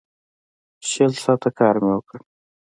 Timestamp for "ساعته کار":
1.23-1.75